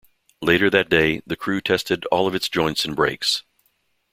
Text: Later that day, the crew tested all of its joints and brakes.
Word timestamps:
Later 0.41 0.71
that 0.71 0.89
day, 0.89 1.21
the 1.27 1.35
crew 1.35 1.61
tested 1.61 2.05
all 2.05 2.25
of 2.25 2.33
its 2.33 2.49
joints 2.49 2.85
and 2.85 2.95
brakes. 2.95 3.43